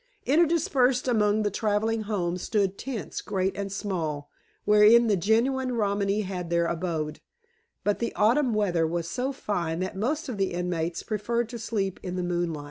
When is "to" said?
11.49-11.59